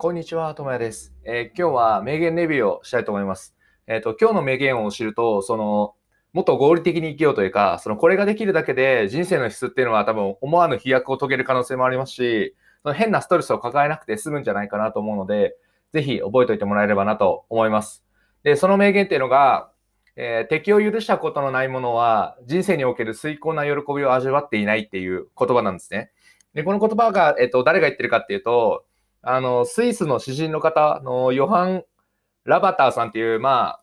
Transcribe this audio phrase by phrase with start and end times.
[0.00, 1.12] こんにちは、ともやです。
[1.24, 3.56] えー今日は名言レビューをしたいと思います。
[3.88, 5.96] えっ、と、今日の名言を知ると、その、
[6.32, 15.56] もっと合理的に生きようというか、その、これができるだけで人生の質っていうのは多分思わぬ飛躍を遂げる可能性もありますし、その変なストレスを抱えなくて済むんじゃないかなと思うので、
[15.92, 18.04] ぜひ覚えておいてもらえればなと思います。
[18.44, 19.72] で、その名言っていうのが、
[20.14, 26.12] えー敵を許したことのないものは、人生における崇高な喜びを味わっていないっていう言葉なんですね。
[26.54, 28.84] で、この言葉が、えっ、と、誰が言ってるかっていうと、
[29.22, 31.84] あの、スイスの詩人の方のヨハン・
[32.44, 33.82] ラバターさんっていう、まあ、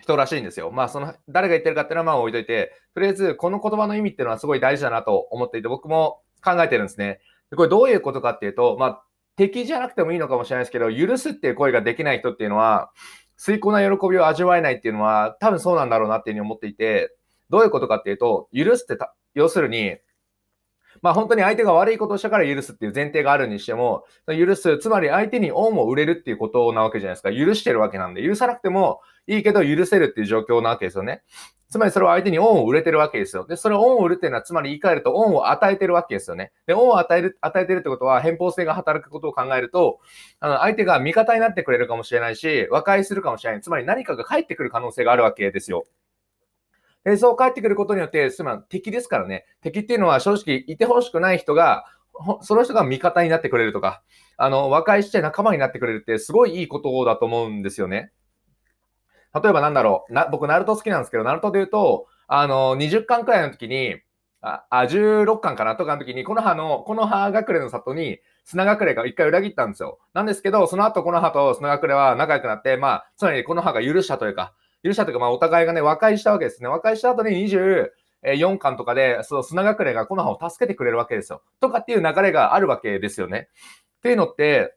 [0.00, 0.70] 人らしいんですよ。
[0.70, 7.20] まあ、その、誰が言ってるかっていうのはまあ置いといて、とりあえず、この言葉の意味っていうのはすごい大事だなと思っていて、僕も考えてるんですね。
[7.56, 9.02] これどういうことかっていうと、まあ、
[9.36, 12.90] 敵じゃなくてもいいのかもしれないですけど、許すっていう声ができない人っていうのは、
[13.36, 17.14] 崇高な喜びを味わえないっていうのは、多分そうなんだろうなっていうふうに思っていて、
[17.50, 19.96] どういうことかっていうと、許すってた、要するに、
[21.02, 27.32] まあ本当に相手が悪いことをしたから許すっていう前提があるにしても、許す、つまり相手に恩を売れるっていうことなわけじゃないですか。
[27.32, 31.22] 許してるわけなんで、許さなくてもいいけど許せるっていう状況なわけですよね。
[31.70, 33.46] つまりそれは相手に恩を売れてるわけですよ。
[33.46, 36.50] で、それを恩を売るっていうのは、つまり言い換えると恩を与えてるわけですよね。
[36.66, 40.00] で、恩を与える、与えてるってことは、偏方性が働くことを考えると、
[40.40, 43.60] あの、相手が味方になってくれるかもしれないし、和解するかもしれない。
[43.60, 45.84] つまり何かが返ってくる可能性があるわけですよ。
[47.04, 49.46] で、そう帰ってくることによって、つまり敵ですからね。
[49.60, 51.84] 敵っていうのは正直いてほしくない人が、
[52.42, 54.02] その人が味方になってくれるとか、
[54.36, 58.12] あの、和解して仲間になってくれるってすごいいいことだと思うんですよね。
[59.34, 60.12] 例えばなんだろう。
[60.12, 64.00] な僕、ナルト好きなんですけど、ナルトで言うと、あの、20巻くらいの時に、
[64.40, 65.74] あ、あ16巻かな？
[65.76, 69.98] とかの時に、この葉の、この葉隠れの里に、砂隠れが一回裏切ったんですよ。
[70.14, 74.54] なんですけど、その後この葉と砂隠れは仲良くなって、まあ、つまりこの葉が許したというか、
[74.88, 76.68] 許したというか、まあ、お互いがね、和解したわけですね。
[76.68, 81.42] 和解した後に24巻とかで、その砂隠れがこの葉を助けてくれるわけですよ。
[81.60, 83.48] とかっていう流れがあるわけですよね。
[83.98, 84.74] っていうのって、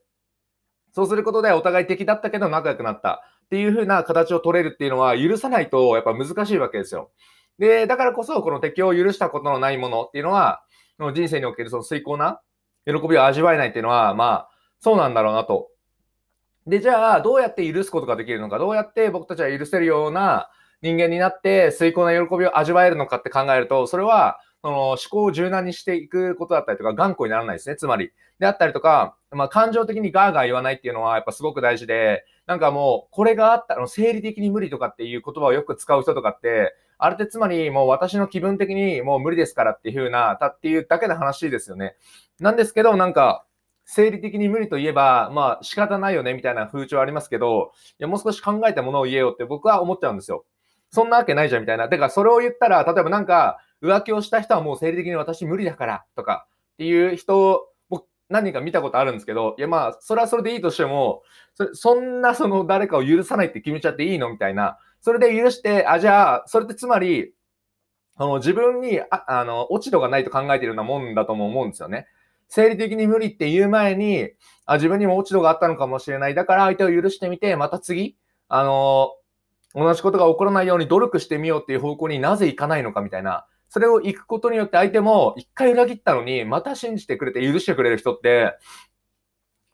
[0.92, 7.12] そうすることでお互い敵だったけど仲良くなったっていう風な形を取れるっていうのは許さないとやっぱ難しいわけですよ。
[7.60, 10.64] で、だからこそこの敵を許したことのないものっていうのは、
[10.98, 12.42] その人生におけるその崇高な
[12.86, 14.50] 喜びを味わえないっていうのは、まあ、
[14.80, 15.71] そうなんだろうなと
[16.68, 20.50] で、じゃあ、どうやって許すことができるのか、どうやって僕たちは許せるような
[20.82, 28.12] 人間になって、崇高な喜びを味わえるのかって考えると、それは、その思考を柔軟にしていくことだったりとか、頑固にならないですね、つまり。
[28.38, 41.96] であったりとか、まあ、感情的にガーガー言わないっていうのは、やっぱすごく大事で、なんかもう、これがあったら、生理的に無理とかっていう言葉をよく使う人とかって、あれってつまり、もう私の気分的にもう無理ですからっていう風な、たっていうだけの話ですよね。
[42.40, 43.46] なんですけど、なんか、
[43.86, 50.46] 生理的に無理といえば、まあ仕方ないよねみたいな風潮ありますけど、いやもう少し考えたものを言えよって僕は思っちゃうんですよ。
[50.90, 51.88] そんなわけないじゃんみたいな。
[51.90, 61.24] てからそれを言ったら、例えばなんか浮気をした人はもう生理的に私無理だからとかっていう人を僕何人か見たことあるんですけど、いやまあそれはそれでいいとしても、
[61.56, 64.30] そそんなその誰かを許さないって決めちゃっていいの？
[64.30, 64.78] みたいな。
[65.02, 67.34] それで許して、あ、じゃあ、それってつまり、
[68.16, 72.06] あの自分にああの落ち度がないと考えているようなもんだとも思うんですよね。
[72.54, 74.30] 生理的に無理って言う前に、
[74.66, 76.36] あ自分にも落ち度があったのかもしれない。
[76.36, 78.18] だから相手を許してみて、また次、
[78.50, 79.14] あの
[79.74, 83.46] 同じことが起こらないように努力してみようっていう方向になぜ行かないのかみたいな。
[83.70, 88.58] それを行くことによって相手も一回裏切ったのに、また信じてくれて許してくれる人って、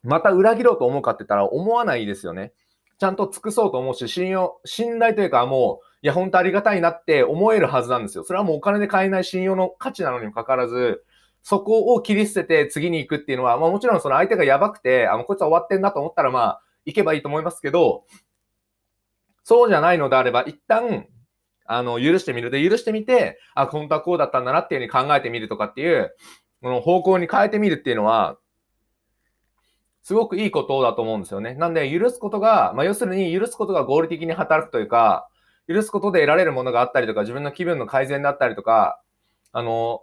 [0.04, 2.52] また裏切ろうと思うかって言ったら思わないですよね。
[3.00, 8.22] ちゃんと尽くそうと思うし、信用、信頼というかもう、いや、本当ありがたいなって思えるはずなんですよ。
[8.22, 11.02] それはもうお金で買えない信用の価値なのにもかかわらず、
[11.48, 18.04] そこを切り捨てて次に行くっていうのは、まあもちろんその相手がやばくて、あの、こいつは終わってんなと思ったら、まあ、行けばいいと思いますけど、
[19.44, 21.06] そうじゃないのであれば、一旦、
[21.64, 22.50] あの、許してみる。
[22.50, 26.14] で、許してみて、あ、本当はこうだったんだなっていうふうに考えてみるとかっていう、
[26.60, 28.36] この方向に変えてみるっていうのは、
[30.02, 31.54] すごくいいことだと思うんですよね。
[31.54, 35.30] なんで、許すことが、まあ、要するに許すことが合理的に働くというか、
[35.66, 39.00] 許すことで得られるものがあったりとか、自分の気分の改善だったりとか、
[39.52, 40.02] あの、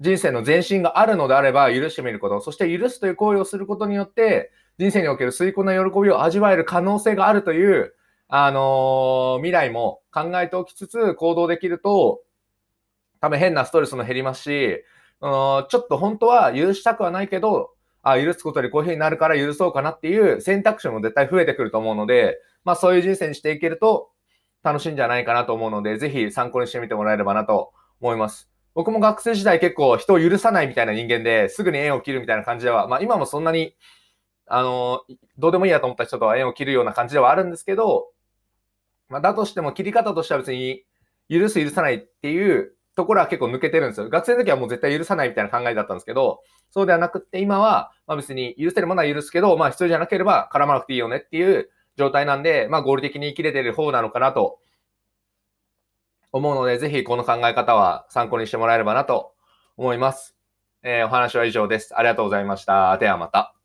[0.00, 7.94] 人生の前進があるのであれば許してみること、そして許すという行為をすることによって、人生における崇高な喜びを味わえる可能性があるという、
[8.28, 12.22] あのー未来も考えておきつつ行動できると、
[13.20, 14.84] 多分変なストレスも減りますし、
[15.20, 15.30] うん
[15.68, 17.70] ちょっと本当は許したくはないけど、
[18.02, 24.10] あ、許すことでこういう風になるから許そうかなっていう選択肢も絶対増えてくると思うので、まあそういう人生にしていけると
[24.62, 28.55] 楽しいんじゃないかなと思うので、ぜひ参考にしてみてもらえればなと思います。
[28.76, 33.74] 僕も学生時代結構人を許さないみたいな人間ですぐに縁を切るみたいな感じでは、まあ今もそんなに、
[34.46, 35.00] あの、
[35.38, 38.08] どうでもいいやと思った人とは縁を切るような感じではあるんですけど、
[39.08, 40.84] まあだとしても切り方としては別に
[41.30, 44.10] 許す許さないっていうところは結構抜けてるんですよ。
[44.10, 54.58] 学生の時はもう絶対許さないみたいな考えだったんですけど、そうではなくって今は、まあ別に許せるものは許すけど、まあ必要じゃなければ絡まなくていいよねっていう状態なんで、まあ合理的に生きれてる方なのかなと
[56.36, 59.32] 思うので、ぜひこの考え方は参考にしてもらえればなと
[59.76, 60.36] 思います。
[60.82, 61.96] えー、お話は以上です。
[61.96, 62.96] ありがとうございました。
[62.98, 63.55] ではまた。